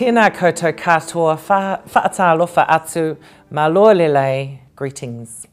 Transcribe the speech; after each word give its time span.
Tēnā 0.00 0.30
koutou 0.32 0.72
katoa, 0.72 1.34
whaatalofa 1.36 2.66
atu, 2.66 3.18
maloa 3.52 3.92
lelei, 3.94 4.60
greetings. 4.74 5.46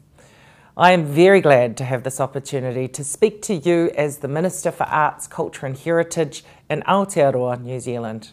I 0.74 0.92
am 0.92 1.04
very 1.04 1.42
glad 1.42 1.76
to 1.76 1.84
have 1.84 2.02
this 2.02 2.18
opportunity 2.18 2.88
to 2.88 3.04
speak 3.04 3.42
to 3.42 3.54
you 3.54 3.90
as 3.94 4.20
the 4.20 4.26
Minister 4.28 4.70
for 4.70 4.84
Arts, 4.84 5.26
Culture 5.26 5.66
and 5.66 5.76
Heritage 5.76 6.44
in 6.70 6.80
Aotearoa, 6.84 7.60
New 7.60 7.78
Zealand. 7.78 8.30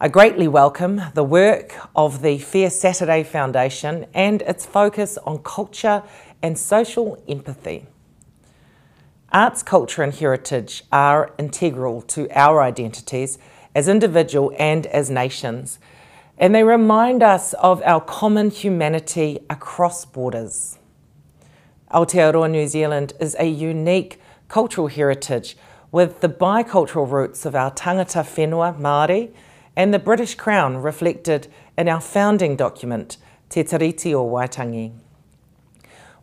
I 0.00 0.08
greatly 0.08 0.48
welcome 0.48 1.02
the 1.12 1.22
work 1.22 1.74
of 1.94 2.22
the 2.22 2.38
Fair 2.38 2.70
Saturday 2.70 3.24
Foundation 3.24 4.06
and 4.14 4.40
its 4.40 4.64
focus 4.64 5.18
on 5.26 5.40
culture 5.42 6.02
and 6.40 6.58
social 6.58 7.22
empathy. 7.28 7.84
Arts, 9.34 9.62
culture 9.62 10.02
and 10.02 10.14
heritage 10.14 10.84
are 10.90 11.30
integral 11.36 12.00
to 12.00 12.26
our 12.30 12.62
identities 12.62 13.36
as 13.74 13.88
individual 13.88 14.52
and 14.58 14.86
as 14.86 15.10
nations, 15.10 15.78
and 16.38 16.54
they 16.54 16.64
remind 16.64 17.22
us 17.22 17.52
of 17.54 17.82
our 17.82 18.00
common 18.00 18.50
humanity 18.50 19.38
across 19.48 20.04
borders. 20.04 20.78
Aotearoa 21.92 22.50
New 22.50 22.66
Zealand 22.66 23.12
is 23.20 23.36
a 23.38 23.46
unique 23.46 24.20
cultural 24.48 24.88
heritage 24.88 25.56
with 25.92 26.20
the 26.20 26.28
bicultural 26.28 27.08
roots 27.08 27.46
of 27.46 27.54
our 27.54 27.70
tangata 27.70 28.24
whenua 28.24 28.78
Māori 28.78 29.32
and 29.76 29.94
the 29.94 29.98
British 29.98 30.34
Crown 30.34 30.76
reflected 30.76 31.48
in 31.78 31.88
our 31.88 32.00
founding 32.00 32.56
document, 32.56 33.16
Te 33.48 33.62
Tiriti 33.62 34.12
o 34.12 34.28
Waitangi. 34.28 34.92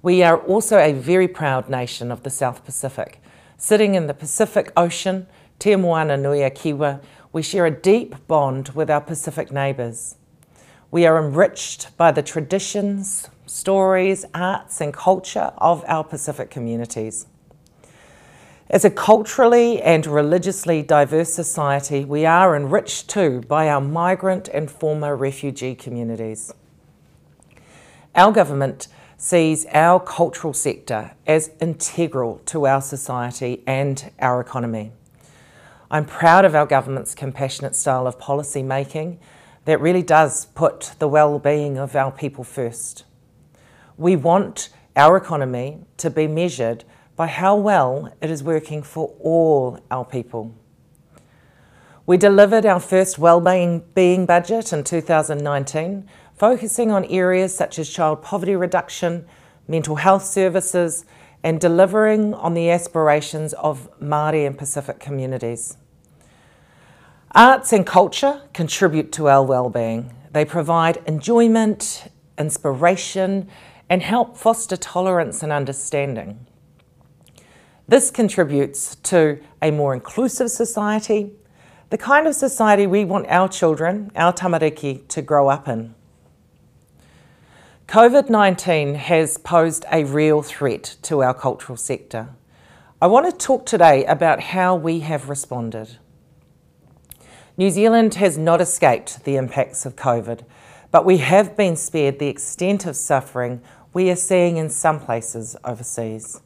We 0.01 0.23
are 0.23 0.37
also 0.37 0.77
a 0.77 0.93
very 0.93 1.27
proud 1.27 1.69
nation 1.69 2.11
of 2.11 2.23
the 2.23 2.29
South 2.29 2.65
Pacific. 2.65 3.21
Sitting 3.57 3.95
in 3.95 4.07
the 4.07 4.13
Pacific 4.13 4.71
Ocean, 4.75 5.27
Te 5.59 5.75
Moana 5.75 6.17
Nui 6.17 6.41
a 6.41 6.49
Kiwa, 6.49 7.01
we 7.33 7.41
share 7.41 7.65
a 7.65 7.71
deep 7.71 8.15
bond 8.27 8.69
with 8.69 8.89
our 8.89 9.01
Pacific 9.01 9.51
neighbours. 9.51 10.15
We 10.89 11.05
are 11.05 11.23
enriched 11.23 11.95
by 11.95 12.11
the 12.11 12.21
traditions, 12.21 13.29
stories, 13.45 14.25
arts, 14.33 14.81
and 14.81 14.93
culture 14.93 15.53
of 15.57 15.85
our 15.87 16.03
Pacific 16.03 16.49
communities. 16.49 17.27
As 18.69 18.83
a 18.83 18.89
culturally 18.89 19.81
and 19.81 20.05
religiously 20.05 20.81
diverse 20.81 21.33
society, 21.33 22.03
we 22.03 22.25
are 22.25 22.55
enriched 22.55 23.09
too 23.09 23.41
by 23.41 23.69
our 23.69 23.81
migrant 23.81 24.47
and 24.49 24.69
former 24.69 25.15
refugee 25.15 25.75
communities. 25.75 26.53
Our 28.13 28.31
government 28.31 28.89
sees 29.17 29.65
our 29.67 29.99
cultural 29.99 30.53
sector 30.53 31.11
as 31.27 31.51
integral 31.61 32.41
to 32.47 32.65
our 32.65 32.81
society 32.81 33.63
and 33.67 34.11
our 34.19 34.41
economy. 34.41 34.91
I'm 35.93 36.05
proud 36.05 36.45
of 36.45 36.55
our 36.55 36.65
government's 36.65 37.13
compassionate 37.13 37.75
style 37.75 38.07
of 38.07 38.17
policy 38.17 38.63
making 38.63 39.19
that 39.65 39.81
really 39.81 40.01
does 40.01 40.45
put 40.45 40.93
the 40.99 41.07
well-being 41.09 41.77
of 41.77 41.97
our 41.97 42.13
people 42.13 42.45
first. 42.45 43.03
We 43.97 44.15
want 44.15 44.69
our 44.95 45.17
economy 45.17 45.79
to 45.97 46.09
be 46.09 46.27
measured 46.27 46.85
by 47.17 47.27
how 47.27 47.57
well 47.57 48.13
it 48.21 48.29
is 48.29 48.41
working 48.41 48.83
for 48.83 49.13
all 49.19 49.81
our 49.91 50.05
people. 50.05 50.55
We 52.05 52.15
delivered 52.15 52.65
our 52.65 52.79
first 52.79 53.19
well-being 53.19 54.25
budget 54.25 54.71
in 54.71 54.85
2019, 54.85 56.07
focusing 56.37 56.91
on 56.91 57.03
areas 57.03 57.53
such 57.53 57.77
as 57.77 57.89
child 57.89 58.21
poverty 58.21 58.55
reduction, 58.55 59.25
mental 59.67 59.97
health 59.97 60.23
services, 60.23 61.03
and 61.43 61.59
delivering 61.59 62.33
on 62.33 62.53
the 62.53 62.69
aspirations 62.69 63.53
of 63.53 63.89
Māori 63.99 64.45
and 64.45 64.57
Pacific 64.57 64.99
communities. 64.99 65.77
Arts 67.33 67.71
and 67.71 67.85
culture 67.85 68.41
contribute 68.53 69.11
to 69.13 69.29
our 69.29 69.43
well-being. 69.43 70.13
They 70.31 70.45
provide 70.45 70.97
enjoyment, 71.05 72.11
inspiration, 72.37 73.47
and 73.89 74.01
help 74.01 74.37
foster 74.37 74.77
tolerance 74.77 75.41
and 75.43 75.51
understanding. 75.51 76.45
This 77.87 78.11
contributes 78.11 78.95
to 78.95 79.41
a 79.61 79.71
more 79.71 79.93
inclusive 79.93 80.51
society, 80.51 81.31
the 81.89 81.97
kind 81.97 82.27
of 82.27 82.35
society 82.35 82.87
we 82.87 83.03
want 83.03 83.27
our 83.27 83.49
children, 83.49 84.11
our 84.15 84.31
tamariki, 84.31 85.07
to 85.09 85.21
grow 85.21 85.49
up 85.49 85.67
in. 85.67 85.93
COVID-19 87.91 88.95
has 88.95 89.37
posed 89.37 89.83
a 89.91 90.05
real 90.05 90.41
threat 90.41 90.95
to 91.01 91.21
our 91.23 91.33
cultural 91.33 91.75
sector. 91.75 92.29
I 93.01 93.07
want 93.07 93.29
to 93.29 93.45
talk 93.45 93.65
today 93.65 94.05
about 94.05 94.39
how 94.39 94.75
we 94.75 95.01
have 95.01 95.27
responded. 95.27 95.97
New 97.57 97.69
Zealand 97.69 98.15
has 98.15 98.37
not 98.37 98.61
escaped 98.61 99.25
the 99.25 99.35
impacts 99.35 99.85
of 99.85 99.97
COVID, 99.97 100.45
but 100.89 101.03
we 101.03 101.17
have 101.17 101.57
been 101.57 101.75
spared 101.75 102.17
the 102.17 102.29
extent 102.29 102.85
of 102.85 102.95
suffering 102.95 103.61
we 103.91 104.09
are 104.09 104.15
seeing 104.15 104.55
in 104.55 104.69
some 104.69 105.01
places 105.01 105.57
overseas. 105.65 106.39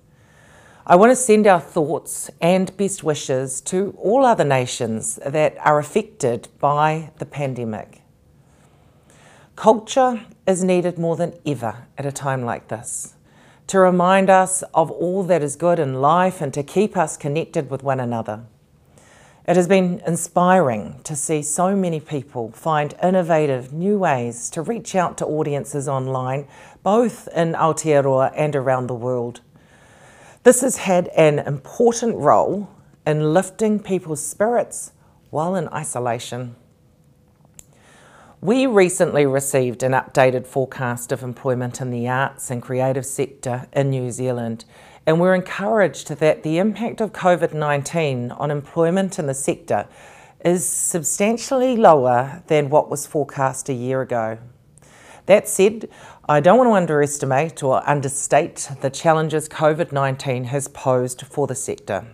I 0.88 0.96
want 0.96 1.12
to 1.12 1.16
send 1.16 1.46
our 1.46 1.62
thoughts 1.62 2.32
and 2.42 2.76
best 2.76 3.04
wishes 3.04 3.62
to 3.66 3.96
all 4.02 4.26
other 4.26 4.46
nations 4.46 5.20
that 5.24 5.56
are 5.60 5.78
affected 5.78 6.48
by 6.58 7.12
the 7.20 7.26
pandemic. 7.28 8.02
Culture 9.56 10.26
is 10.48 10.64
needed 10.64 10.98
more 10.98 11.16
than 11.16 11.34
ever 11.46 11.88
at 11.98 12.06
a 12.06 12.12
time 12.12 12.44
like 12.44 12.68
this 12.68 13.16
to 13.68 13.80
remind 13.80 14.30
us 14.30 14.64
of 14.74 14.92
all 14.92 15.24
that 15.24 15.42
is 15.42 15.56
good 15.56 15.80
in 15.80 15.96
life 16.02 16.40
and 16.42 16.54
to 16.54 16.62
keep 16.62 16.96
us 16.96 17.18
connected 17.18 17.70
with 17.70 17.82
one 17.82 18.00
another. 18.00 18.44
It 19.48 19.56
has 19.56 19.68
been 19.68 20.02
inspiring 20.06 21.00
to 21.04 21.16
see 21.16 21.42
so 21.42 21.76
many 21.76 22.00
people 22.00 22.52
find 22.52 22.96
innovative 23.02 23.74
new 23.74 24.00
ways 24.00 24.50
to 24.52 24.62
reach 24.62 24.96
out 24.96 25.18
to 25.20 25.26
audiences 25.26 25.88
online, 25.88 26.48
both 26.84 27.28
in 27.36 27.54
Aotearoa 27.54 28.34
and 28.36 28.56
around 28.56 28.88
the 28.88 28.96
world. 28.96 29.42
This 30.44 30.62
has 30.62 30.78
had 30.78 31.08
an 31.10 31.40
important 31.40 32.18
role 32.18 32.70
in 33.06 33.34
lifting 33.34 33.80
people's 33.80 34.26
spirits 34.26 34.92
while 35.30 35.56
in 35.56 35.68
isolation. 35.70 36.56
We 38.46 38.68
recently 38.68 39.26
received 39.26 39.82
an 39.82 39.94
updated 39.94 40.46
forecast 40.46 41.12
of 41.12 41.24
employment 41.24 41.82
in 41.82 41.90
the 41.90 42.08
arts 42.08 42.52
and 42.52 42.62
creative 42.62 43.04
sector 43.04 43.68
in 43.74 43.90
New 43.90 44.12
Zealand 44.12 44.66
and 45.08 45.20
we're 45.20 45.34
encouraged 45.34 46.10
that 46.10 46.44
the 46.44 46.60
impact 46.60 47.02
of 47.02 47.12
COVID 47.12 47.56
19 47.56 48.30
on 48.30 48.52
employment 48.52 49.18
in 49.18 49.26
the 49.26 49.34
sector 49.34 49.88
is 50.42 50.64
substantially 50.64 51.76
lower 51.76 52.44
than 52.46 52.70
what 52.70 52.88
was 52.88 53.08
forecast 53.08 53.68
a 53.68 53.74
year 53.74 54.04
ago. 54.04 54.38
That 55.26 55.48
said, 55.48 55.90
I 56.30 56.40
don't 56.40 56.60
want 56.60 56.68
to 56.68 56.74
underestimate 56.74 57.64
or 57.64 57.82
understate 57.90 58.70
the 58.80 58.92
challenges 58.92 59.50
COVID 59.50 59.92
19 59.92 60.44
has 60.44 60.68
posed 60.68 61.24
for 61.24 61.48
the 61.48 61.56
sector. 61.56 62.06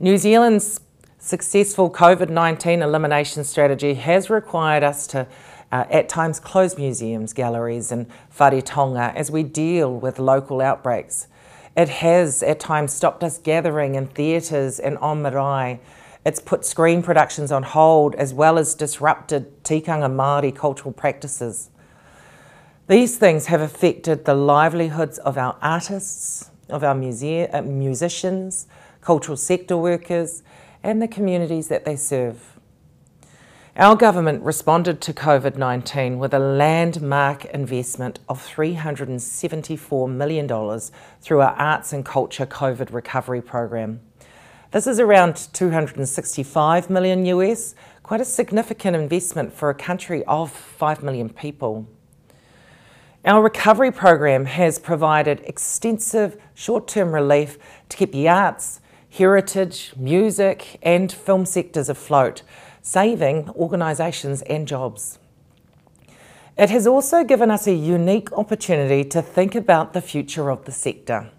New 0.00 0.18
Zealand's 0.18 0.80
successful 1.24 1.90
COVID 1.90 2.28
19 2.28 2.82
elimination 2.82 3.44
strategy 3.44 3.94
has 3.94 4.28
required 4.28 4.82
us 4.82 5.06
to 5.06 5.26
uh, 5.72 5.86
at 5.90 6.06
times 6.06 6.38
close 6.38 6.76
museums, 6.76 7.32
galleries 7.32 7.90
and 7.90 8.06
whare 8.38 8.60
taonga 8.60 9.14
as 9.14 9.30
we 9.30 9.42
deal 9.42 9.98
with 9.98 10.18
local 10.18 10.60
outbreaks. 10.60 11.26
It 11.74 11.88
has 11.88 12.42
at 12.42 12.60
times 12.60 12.92
stopped 12.92 13.24
us 13.24 13.38
gathering 13.38 13.94
in 13.94 14.06
theatres 14.06 14.78
and 14.78 14.98
on 14.98 15.22
marae. 15.22 15.80
It's 16.26 16.40
put 16.40 16.66
screen 16.66 17.02
productions 17.02 17.50
on 17.50 17.62
hold 17.62 18.14
as 18.16 18.34
well 18.34 18.58
as 18.58 18.74
disrupted 18.74 19.64
tikanga 19.64 20.10
Māori 20.10 20.54
cultural 20.54 20.92
practices. 20.92 21.70
These 22.86 23.16
things 23.16 23.46
have 23.46 23.62
affected 23.62 24.26
the 24.26 24.34
livelihoods 24.34 25.16
of 25.20 25.38
our 25.38 25.56
artists, 25.62 26.50
of 26.68 26.84
our 26.84 26.94
muse- 26.94 27.48
uh, 27.50 27.62
musicians, 27.62 28.66
cultural 29.00 29.38
sector 29.38 29.78
workers, 29.78 30.42
and 30.84 31.00
the 31.00 31.08
communities 31.08 31.68
that 31.68 31.86
they 31.86 31.96
serve. 31.96 32.60
Our 33.76 33.96
government 33.96 34.44
responded 34.44 35.00
to 35.00 35.12
COVID 35.12 35.56
19 35.56 36.20
with 36.20 36.32
a 36.32 36.38
landmark 36.38 37.46
investment 37.46 38.20
of 38.28 38.40
$374 38.40 40.08
million 40.08 40.80
through 41.20 41.40
our 41.40 41.54
Arts 41.54 41.92
and 41.92 42.04
Culture 42.04 42.46
COVID 42.46 42.92
Recovery 42.92 43.42
Program. 43.42 44.00
This 44.70 44.86
is 44.86 45.00
around 45.00 45.48
265 45.52 46.90
million 46.90 47.26
US, 47.26 47.74
quite 48.04 48.20
a 48.20 48.24
significant 48.24 48.94
investment 48.94 49.52
for 49.52 49.70
a 49.70 49.74
country 49.74 50.22
of 50.26 50.52
5 50.52 51.02
million 51.02 51.30
people. 51.30 51.88
Our 53.24 53.42
recovery 53.42 53.90
program 53.90 54.44
has 54.44 54.78
provided 54.78 55.40
extensive 55.46 56.40
short 56.54 56.86
term 56.86 57.12
relief 57.12 57.58
to 57.88 57.96
keep 57.96 58.12
the 58.12 58.28
arts, 58.28 58.80
heritage, 59.16 59.92
music, 59.96 60.78
and 60.82 61.12
film 61.12 61.46
sectors 61.46 61.88
afloat 61.88 62.42
saving 62.82 63.48
organisations 63.50 64.42
and 64.42 64.68
jobs. 64.68 65.18
It 66.58 66.68
has 66.68 66.86
also 66.86 67.24
given 67.24 67.50
us 67.50 67.66
a 67.66 67.72
unique 67.72 68.30
opportunity 68.32 69.04
to 69.04 69.22
think 69.22 69.54
about 69.54 69.92
the 69.92 70.02
future 70.02 70.50
of 70.50 70.66
the 70.66 70.72
sector. 70.72 71.30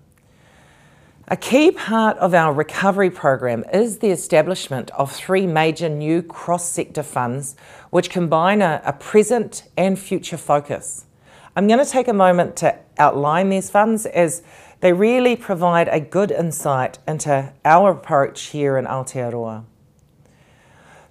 A 1.27 1.37
key 1.37 1.69
part 1.69 2.17
of 2.17 2.33
our 2.33 2.53
recovery 2.53 3.09
program 3.09 3.63
is 3.71 3.99
the 3.99 4.09
establishment 4.09 4.89
of 4.91 5.11
three 5.11 5.45
major 5.45 5.89
new 5.89 6.21
cross 6.21 6.69
sector 6.69 7.03
funds 7.03 7.55
which 7.89 8.09
combine 8.09 8.61
a, 8.61 8.81
a, 8.85 8.93
present 8.93 9.63
and 9.77 9.99
future 9.99 10.37
focus. 10.37 11.05
I'm 11.55 11.67
going 11.67 11.83
to 11.83 11.89
take 11.89 12.07
a 12.07 12.13
moment 12.13 12.55
to 12.57 12.77
outline 12.97 13.49
these 13.49 13.69
funds 13.69 14.05
as 14.05 14.43
they 14.85 14.93
really 14.93 15.35
provide 15.35 15.87
a 15.87 15.99
good 15.99 16.29
insight 16.29 16.99
into 17.07 17.51
our 17.65 17.89
approach 17.89 18.39
here 18.49 18.77
in 18.77 18.85
Aotearoa. 18.85 19.65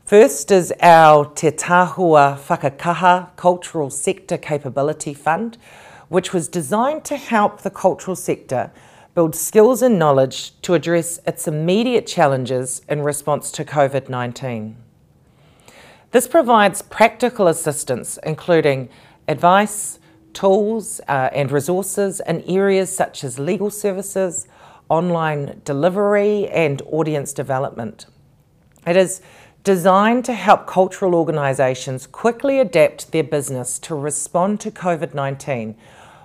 First 0.05 0.53
is 0.53 0.73
our 0.81 1.25
Te 1.25 1.51
Tahua 1.51 2.39
Whakakaha 2.39 3.35
Cultural 3.35 3.91
Sector 3.91 4.39
Capability 4.39 5.13
Fund, 5.13 5.59
which 6.09 6.33
was 6.33 6.47
designed 6.47 7.05
to 7.07 7.17
help 7.17 7.63
the 7.63 7.71
cultural 7.71 8.15
sector 8.15 8.71
build 9.13 9.35
skills 9.35 9.83
and 9.83 9.99
knowledge 9.99 10.53
to 10.63 10.75
address 10.75 11.19
its 11.27 11.49
immediate 11.49 12.07
challenges 12.07 12.81
in 12.89 13.03
response 13.03 13.51
to 13.51 13.65
COVID 13.65 14.09
19. 14.09 14.77
This 16.13 16.29
provides 16.29 16.81
practical 16.81 17.49
assistance, 17.49 18.21
including 18.23 18.89
advice, 19.27 19.99
tools, 20.35 21.01
uh, 21.09 21.31
and 21.33 21.51
resources 21.51 22.21
in 22.27 22.43
areas 22.43 22.95
such 22.95 23.25
as 23.25 23.39
legal 23.39 23.71
services, 23.71 24.47
online 24.89 25.61
delivery, 25.65 26.49
and 26.49 26.83
audience 26.83 27.33
development. 27.33 28.07
It 28.87 28.97
is 28.97 29.23
designed 29.63 30.27
to 30.27 30.35
help 30.35 30.67
cultural 30.67 31.15
organisations 31.15 32.07
quickly 32.07 32.61
adapt 32.61 33.13
their 33.13 33.25
business 33.25 33.79
to 33.79 33.95
respond 33.95 34.61
to 34.61 34.71
COVID 34.71 35.15
19 35.15 35.75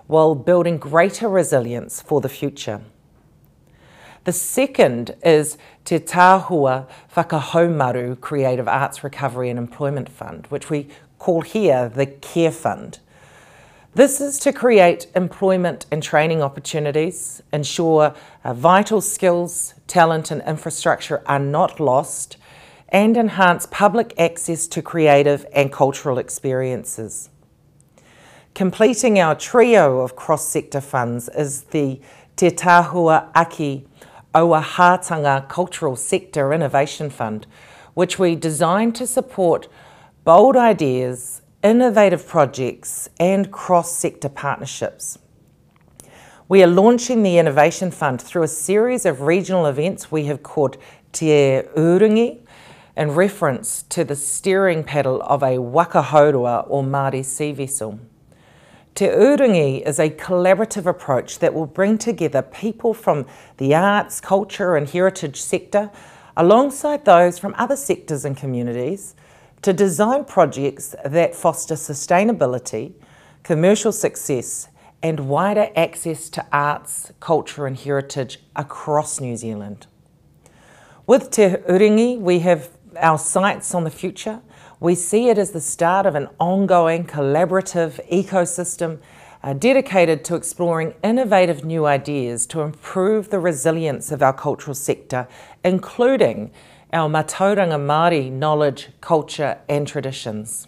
while 0.08 0.36
building 0.36 0.78
greater 0.78 1.30
resilience 1.30 2.02
for 2.02 2.20
the 2.20 2.28
future. 2.28 2.82
The 4.26 4.34
second 4.34 5.16
is 5.24 5.58
Te 5.86 6.00
Tahua 6.00 6.88
Whakahaumaru 7.16 8.20
Creative 8.20 8.68
Arts 8.68 9.04
Recovery 9.04 9.50
and 9.50 9.58
Employment 9.58 10.10
Fund, 10.10 10.48
which 10.48 10.70
we 10.70 10.90
call 11.18 11.42
here 11.42 11.88
the 11.88 12.06
CARE 12.06 12.52
Fund. 12.52 13.00
This 13.96 14.22
is 14.22 14.38
to 14.40 14.54
create 14.54 15.08
employment 15.16 15.88
and 15.92 16.04
training 16.04 16.44
opportunities, 16.44 17.42
ensure 17.52 18.14
uh, 18.44 18.54
vital 18.54 19.02
skills, 19.02 19.74
talent, 19.88 20.30
and 20.30 20.44
infrastructure 20.44 21.24
are 21.26 21.40
not 21.40 21.80
lost, 21.80 22.38
and 22.90 23.18
enhance 23.18 23.66
public 23.66 24.14
access 24.20 24.68
to 24.68 24.84
creative 24.84 25.44
and 25.54 25.72
cultural 25.72 26.20
experiences. 26.20 27.32
Completing 28.54 29.20
our 29.20 29.34
trio 29.34 30.02
of 30.02 30.16
cross 30.16 30.48
sector 30.48 30.82
funds 30.82 31.28
is 31.30 31.64
the 31.64 32.00
Te 32.36 32.52
Tahua 32.52 33.32
Aki 33.34 33.88
Auahatanga 34.36 35.50
Cultural 35.50 35.96
Sector 35.96 36.54
Innovation 36.54 37.10
Fund, 37.10 37.48
which 37.96 38.20
we 38.20 38.36
designed 38.36 38.96
to 38.96 39.08
support 39.08 39.68
bold 40.24 40.56
ideas, 40.56 41.42
innovative 41.62 42.26
projects, 42.26 43.10
and 43.20 43.52
cross 43.52 43.92
sector 43.92 44.30
partnerships. 44.30 45.20
We 46.48 46.64
are 46.64 46.68
launching 46.68 47.22
the 47.22 47.38
Innovation 47.38 47.92
Fund 47.92 48.22
through 48.22 48.44
a 48.44 48.48
series 48.48 49.06
of 49.06 49.22
regional 49.22 49.66
events 49.66 50.10
we 50.10 50.26
have 50.26 50.42
called 50.42 50.78
Te 51.12 51.28
Urungi, 51.76 52.40
in 52.96 53.12
reference 53.12 53.84
to 53.84 54.06
the 54.06 54.16
steering 54.16 54.84
paddle 54.84 55.22
of 55.24 55.44
a 55.44 55.60
waka 55.60 56.02
hourua 56.02 56.66
or 56.70 56.82
Māori 56.82 57.26
sea 57.26 57.52
vessel. 57.52 58.00
Te 58.96 59.06
Urungi 59.08 59.82
is 59.86 60.00
a 60.00 60.10
collaborative 60.10 60.86
approach 60.86 61.40
that 61.40 61.54
will 61.54 61.66
bring 61.66 61.98
together 61.98 62.42
people 62.42 62.94
from 62.94 63.26
the 63.58 63.76
arts, 63.76 64.22
culture 64.22 64.78
and 64.78 64.90
heritage 64.90 65.42
sector 65.42 65.92
alongside 66.38 67.04
those 67.04 67.38
from 67.38 67.54
other 67.58 67.76
sectors 67.76 68.24
and 68.24 68.38
communities 68.38 69.14
to 69.62 69.74
design 69.74 70.26
projects 70.26 70.96
that 71.04 71.36
foster 71.36 71.76
sustainability, 71.76 72.94
commercial 73.44 73.92
success 73.92 74.70
and 75.02 75.30
wider 75.30 75.70
access 75.76 76.30
to 76.30 76.46
arts, 76.52 77.12
culture 77.20 77.66
and 77.66 77.78
heritage 77.78 78.40
across 78.56 79.20
New 79.20 79.36
Zealand. 79.38 79.88
With 81.08 81.32
Te 81.32 81.44
Urungi, 81.44 82.20
we 82.20 82.40
have 82.40 82.70
our 82.98 83.18
sights 83.18 83.74
on 83.74 83.84
the 83.84 83.90
future. 83.90 84.42
We 84.80 84.96
see 84.96 85.30
it 85.30 85.38
as 85.38 85.52
the 85.52 85.62
start 85.62 86.06
of 86.06 86.16
an 86.16 86.28
ongoing 86.40 87.06
collaborative 87.06 88.00
ecosystem 88.10 89.00
uh, 89.42 89.54
dedicated 89.54 90.26
to 90.26 90.36
exploring 90.36 90.94
innovative 91.04 91.64
new 91.64 91.86
ideas 91.86 92.46
to 92.48 92.62
improve 92.62 93.30
the 93.30 93.40
resilience 93.40 94.12
of 94.12 94.22
our 94.22 94.34
cultural 94.34 94.76
sector, 94.76 95.28
including 95.64 96.52
our 96.92 97.10
Matauranga 97.10 97.80
Māori 97.80 98.32
knowledge, 98.32 98.90
culture 99.02 99.60
and 99.68 99.88
traditions. 99.88 100.68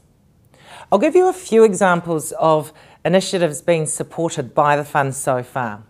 I'll 0.92 1.00
give 1.00 1.16
you 1.16 1.28
a 1.28 1.34
few 1.34 1.64
examples 1.64 2.32
of 2.34 2.74
initiatives 3.04 3.62
being 3.62 3.86
supported 3.86 4.54
by 4.54 4.76
the 4.76 4.86
fund 4.86 5.16
so 5.16 5.44
far. 5.44 5.84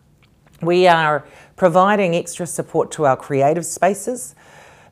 We 0.62 0.88
are 0.88 1.26
providing 1.56 2.16
extra 2.16 2.46
support 2.46 2.92
to 2.92 3.06
our 3.06 3.18
creative 3.18 3.66
spaces, 3.66 4.36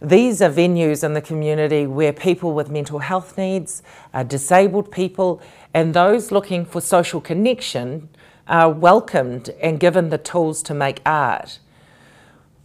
these 0.02 0.42
are 0.42 0.50
venues 0.50 1.04
in 1.04 1.14
the 1.14 1.22
community 1.22 1.86
where 1.86 2.14
people 2.14 2.54
with 2.54 2.70
mental 2.70 3.00
health 3.00 3.38
needs, 3.38 3.84
uh, 4.14 4.24
disabled 4.24 4.92
people, 4.92 5.42
and 5.74 5.94
those 5.94 6.32
looking 6.32 6.64
for 6.64 6.80
social 6.80 7.20
connection 7.20 8.08
are 8.48 8.72
welcomed 8.72 9.50
and 9.62 9.78
given 9.78 10.10
the 10.10 10.18
tools 10.18 10.64
to 10.64 10.74
make 10.74 11.02
art. 11.06 11.60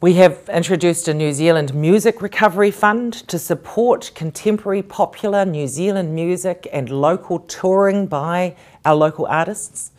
We 0.04 0.12
have 0.16 0.50
introduced 0.52 1.08
a 1.08 1.14
New 1.14 1.32
Zealand 1.32 1.74
Music 1.74 2.20
Recovery 2.20 2.70
Fund 2.70 3.14
to 3.26 3.38
support 3.38 4.12
contemporary 4.14 4.82
popular 4.82 5.46
New 5.46 5.66
Zealand 5.66 6.14
music 6.14 6.68
and 6.70 6.90
local 6.90 7.38
touring 7.38 8.06
by 8.06 8.54
our 8.84 8.94
local 8.94 9.24
artists. 9.24 9.92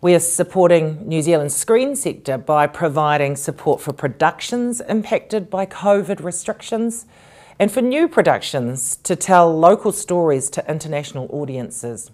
We 0.00 0.14
are 0.14 0.20
supporting 0.20 1.08
New 1.08 1.20
Zealand's 1.20 1.56
screen 1.56 1.96
sector 1.96 2.38
by 2.38 2.68
providing 2.68 3.34
support 3.34 3.80
for 3.80 3.92
productions 3.92 4.80
impacted 4.82 5.50
by 5.50 5.66
COVID 5.66 6.22
restrictions 6.22 7.04
and 7.58 7.72
for 7.72 7.82
new 7.82 8.06
productions 8.06 8.94
to 8.98 9.16
tell 9.16 9.52
local 9.52 9.90
stories 9.90 10.48
to 10.50 10.70
international 10.70 11.26
audiences. 11.32 12.12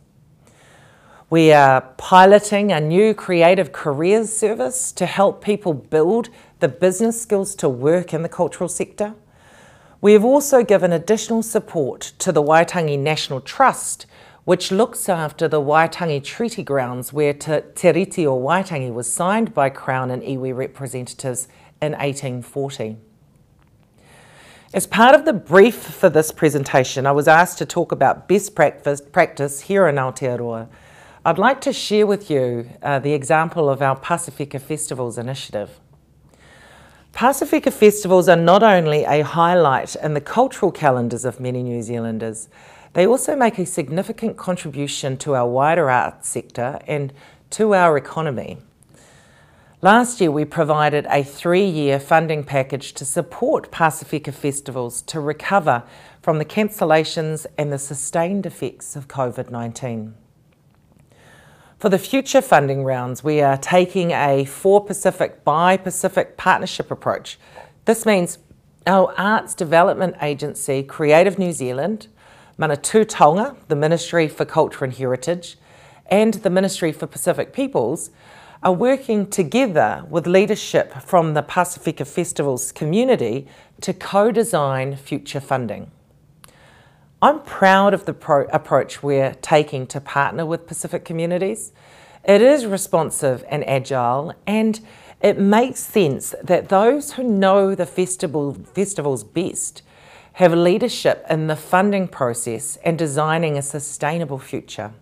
We 1.35 1.51
are 1.51 1.81
piloting 1.97 2.71
a 2.71 2.81
new 2.81 3.13
creative 3.13 3.73
careers 3.73 4.33
service 4.33 4.93
to 4.93 5.05
help 5.05 5.43
people 5.43 5.75
build 5.75 6.29
the 6.61 6.69
business 6.69 7.21
skills 7.21 7.57
to 7.57 7.69
work 7.69 8.15
in 8.15 8.23
the 8.23 8.29
cultural 8.29 8.69
sector. 8.69 9.15
We 10.01 10.13
have 10.13 10.25
also 10.25 10.63
given 10.63 10.93
additional 10.93 11.43
support 11.43 12.13
to 12.21 12.31
the 12.31 12.41
Waitangi 12.41 12.97
National 12.97 13.41
Trust 13.41 14.07
which 14.45 14.71
looks 14.71 15.09
after 15.09 15.49
the 15.49 15.61
Waitangi 15.61 16.23
Treaty 16.23 16.63
grounds 16.63 17.13
where 17.13 17.33
Te, 17.33 17.63
Te 17.75 17.89
Riti 17.89 18.27
o 18.27 18.41
Waitangi 18.41 18.95
was 18.95 19.13
signed 19.13 19.53
by 19.53 19.71
Crown 19.71 20.13
and 20.13 20.23
iwi 20.23 20.55
representatives 20.55 21.49
in 21.83 21.95
1840. 21.95 22.97
As 24.73 24.87
part 24.87 25.17
of 25.17 25.25
the 25.25 25.33
brief 25.33 25.75
for 25.75 26.09
this 26.09 26.31
presentation, 26.31 27.09
I 27.09 27.13
was 27.13 27.27
asked 27.27 27.59
to 27.59 27.67
talk 27.67 27.91
about 27.91 28.29
best 28.29 28.55
practice 28.55 29.61
here 29.63 29.89
in 29.89 29.97
Aotearoa. 29.97 30.69
I'd 31.27 31.39
like 31.39 31.63
to 31.63 31.73
share 31.73 32.07
with 32.07 32.31
you 32.31 32.69
uh, 32.83 32.99
the 32.99 33.15
example 33.15 33.71
of 33.71 33.81
our 33.81 33.99
Pasifika 33.99 34.61
Festivals 34.61 35.17
initiative. 35.17 35.81
Pasifika 37.15 37.73
festivals 37.73 38.29
are 38.29 38.37
not 38.37 38.63
only 38.63 39.05
a 39.05 39.23
highlight 39.23 39.97
in 39.97 40.13
the 40.13 40.21
cultural 40.21 40.71
calendars 40.71 41.25
of 41.25 41.41
many 41.41 41.63
New 41.63 41.81
Zealanders, 41.81 42.51
they 42.93 43.07
also 43.07 43.35
make 43.35 43.59
a 43.59 43.65
significant 43.65 44.37
contribution 44.37 45.17
to 45.17 45.35
our 45.35 45.49
wider 45.49 45.89
arts 45.89 46.29
sector 46.29 46.79
and 46.87 47.11
to 47.49 47.75
our 47.75 47.97
economy. 47.97 48.59
Last 49.81 50.21
year, 50.21 50.31
we 50.31 50.45
provided 50.45 51.07
a 51.09 51.25
three 51.25 51.65
year 51.65 51.99
funding 51.99 52.45
package 52.45 52.93
to 52.95 53.07
support 53.07 53.71
Pasifika 53.71 54.35
festivals 54.35 55.01
to 55.03 55.21
recover 55.21 55.85
from 56.21 56.37
the 56.37 56.45
cancellations 56.45 57.47
and 57.57 57.73
the 57.73 57.79
sustained 57.79 58.45
effects 58.45 58.95
of 58.95 59.09
COVID 59.09 59.51
19. 59.51 60.17
For 61.85 61.91
the 61.91 61.99
future 61.99 62.41
funding 62.41 62.83
rounds, 62.83 63.23
we 63.23 63.43
are 63.43 63.59
taking 63.59 64.13
a 64.13 64.47
for 64.47 64.83
Pacific 64.83 65.45
by 65.45 65.77
Pacific 65.77 66.39
partnership 66.39 66.91
approach. 66.91 67.39
This 67.85 68.07
means 68.07 68.39
our 68.87 69.13
arts 69.19 69.55
development 69.55 70.17
agency, 70.23 70.83
Creative 70.83 71.39
New 71.39 71.53
Zealand, 71.53 72.07
Manatū 72.59 73.05
Taonga, 73.05 73.57
the 73.69 73.77
Ministry 73.77 74.29
for 74.29 74.47
Culture 74.47 74.87
and 74.87 74.95
Heritage, 74.95 75.59
and 76.07 76.33
the 76.33 76.49
Ministry 76.49 76.91
for 76.91 77.07
Pacific 77.07 77.53
Peoples 77.53 78.09
are 78.63 78.73
working 78.73 79.29
together 79.29 80.07
with 80.09 80.27
leadership 80.27 80.95
from 81.03 81.35
the 81.35 81.43
Pasifika 81.43 82.07
Festivals 82.07 82.73
community 82.73 83.47
to 83.83 83.93
co-design 83.93 84.97
future 84.97 85.39
funding. 85.39 85.91
I'm 87.23 87.43
proud 87.43 87.95
of 87.95 88.05
the 88.05 88.13
approach 88.53 89.03
we're 89.03 89.35
taking 89.41 89.87
to 89.89 90.01
partner 90.01 90.45
with 90.45 90.67
Pacific 90.67 91.05
communities. 91.05 91.73
It 92.25 92.43
is 92.43 92.67
responsive 92.67 93.45
and 93.49 93.67
agile, 93.69 94.35
and 94.47 94.81
it 95.21 95.39
makes 95.39 95.81
sense 95.81 96.35
that 96.43 96.69
those 96.69 97.15
who 97.15 97.23
know 97.23 97.75
the 97.75 97.87
festival, 97.87 98.55
festivals 98.55 99.25
best 99.25 99.83
have 100.35 100.53
leadership 100.53 101.25
in 101.31 101.47
the 101.47 101.57
funding 101.57 102.09
process 102.09 102.77
and 102.85 102.99
designing 102.99 103.57
a 103.57 103.63
sustainable 103.63 104.39
future. 104.39 104.93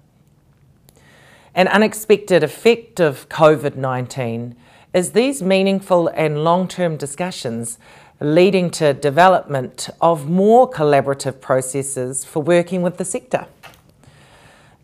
An 1.54 1.68
unexpected 1.68 2.42
effect 2.42 3.00
of 3.00 3.28
COVID 3.28 3.76
19 3.76 4.54
is 4.92 5.12
these 5.12 5.42
meaningful 5.42 6.08
and 6.08 6.44
long 6.44 6.68
term 6.68 6.96
discussions 6.96 7.78
leading 8.22 8.70
to 8.70 8.94
development 8.94 9.88
of 10.00 10.28
more 10.28 10.70
collaborative 10.70 11.40
processes 11.40 12.24
for 12.24 12.42
working 12.42 12.80
with 12.80 12.96
the 12.96 13.04
sector. 13.04 13.46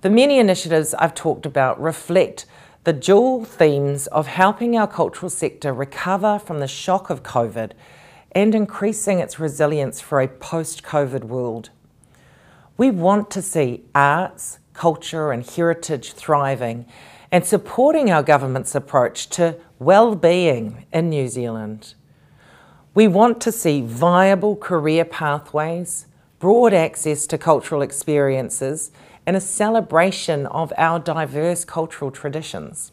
The 0.00 0.10
many 0.10 0.38
initiatives 0.38 0.92
I've 0.94 1.14
talked 1.14 1.46
about 1.46 1.80
reflect 1.80 2.46
the 2.84 2.92
dual 2.92 3.44
themes 3.44 4.06
of 4.08 4.26
helping 4.26 4.76
our 4.76 4.86
cultural 4.86 5.30
sector 5.30 5.72
recover 5.72 6.38
from 6.38 6.60
the 6.60 6.66
shock 6.66 7.10
of 7.10 7.22
COVID 7.22 7.72
and 8.32 8.54
increasing 8.54 9.18
its 9.18 9.38
resilience 9.38 10.00
for 10.00 10.20
a 10.20 10.28
post 10.28 10.82
COVID 10.82 11.24
world. 11.24 11.70
We 12.76 12.90
want 12.90 13.30
to 13.32 13.42
see 13.42 13.84
arts, 13.94 14.58
culture, 14.72 15.32
and 15.32 15.44
heritage 15.48 16.12
thriving 16.12 16.86
and 17.30 17.44
supporting 17.44 18.10
our 18.10 18.22
government's 18.22 18.74
approach 18.74 19.28
to 19.30 19.56
well-being 19.78 20.86
in 20.92 21.10
New 21.10 21.28
Zealand. 21.28 21.94
We 22.98 23.06
want 23.06 23.40
to 23.42 23.52
see 23.52 23.80
viable 23.80 24.56
career 24.56 25.04
pathways, 25.04 26.06
broad 26.40 26.74
access 26.74 27.28
to 27.28 27.38
cultural 27.38 27.80
experiences, 27.80 28.90
and 29.24 29.36
a 29.36 29.40
celebration 29.40 30.46
of 30.46 30.72
our 30.76 30.98
diverse 30.98 31.64
cultural 31.64 32.10
traditions. 32.10 32.90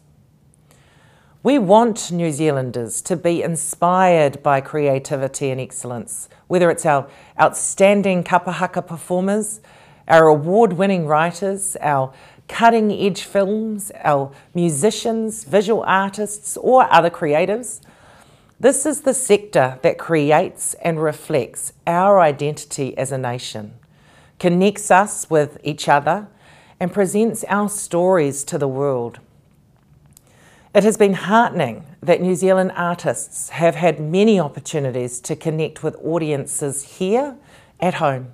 We 1.42 1.58
want 1.58 2.12
New 2.12 2.30
Zealanders 2.30 3.02
to 3.02 3.16
be 3.16 3.42
inspired 3.42 4.44
by 4.44 4.60
creativity 4.60 5.50
and 5.50 5.60
excellence, 5.60 6.28
whether 6.46 6.70
it's 6.70 6.86
our 6.86 7.08
outstanding 7.40 8.22
kapahaka 8.22 8.86
performers, 8.86 9.60
our 10.06 10.28
award 10.28 10.74
winning 10.74 11.08
writers, 11.08 11.76
our 11.80 12.14
cutting 12.46 12.92
edge 12.92 13.22
films, 13.22 13.90
our 14.04 14.30
musicians, 14.54 15.42
visual 15.42 15.82
artists, 15.82 16.56
or 16.58 16.84
other 16.92 17.10
creatives. 17.10 17.80
This 18.58 18.86
is 18.86 19.02
the 19.02 19.12
sector 19.12 19.78
that 19.82 19.98
creates 19.98 20.72
and 20.82 21.02
reflects 21.02 21.74
our 21.86 22.20
identity 22.20 22.96
as 22.96 23.12
a 23.12 23.18
nation, 23.18 23.74
connects 24.38 24.90
us 24.90 25.28
with 25.28 25.58
each 25.62 25.90
other, 25.90 26.28
and 26.80 26.90
presents 26.90 27.44
our 27.48 27.68
stories 27.68 28.44
to 28.44 28.56
the 28.56 28.68
world. 28.68 29.20
It 30.74 30.84
has 30.84 30.96
been 30.96 31.14
heartening 31.14 31.84
that 32.02 32.22
New 32.22 32.34
Zealand 32.34 32.72
artists 32.74 33.50
have 33.50 33.74
had 33.74 34.00
many 34.00 34.40
opportunities 34.40 35.20
to 35.20 35.36
connect 35.36 35.82
with 35.82 35.96
audiences 36.02 36.98
here 36.98 37.36
at 37.78 37.94
home. 37.94 38.32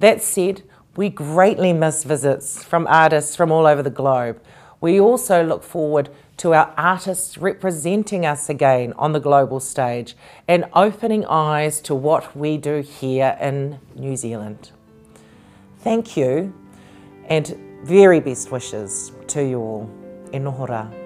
That 0.00 0.22
said, 0.22 0.64
we 0.96 1.08
greatly 1.08 1.72
miss 1.72 2.02
visits 2.02 2.64
from 2.64 2.86
artists 2.88 3.36
from 3.36 3.52
all 3.52 3.66
over 3.66 3.82
the 3.82 3.90
globe. 3.90 4.40
We 4.86 5.00
also 5.00 5.42
look 5.44 5.64
forward 5.64 6.10
to 6.36 6.54
our 6.54 6.72
artists 6.76 7.38
representing 7.38 8.24
us 8.24 8.48
again 8.48 8.92
on 8.96 9.10
the 9.10 9.18
global 9.18 9.58
stage 9.58 10.16
and 10.46 10.64
opening 10.74 11.24
eyes 11.26 11.80
to 11.80 11.94
what 11.96 12.36
we 12.36 12.56
do 12.56 12.82
here 12.82 13.36
in 13.40 13.80
New 13.96 14.14
Zealand. 14.14 14.70
Thank 15.80 16.16
you 16.16 16.54
and 17.24 17.48
very 17.82 18.20
best 18.20 18.52
wishes 18.52 19.10
to 19.26 19.44
you 19.44 19.58
all. 19.58 19.90
E 20.32 20.38
noho 20.38 20.68
rā. 20.68 21.05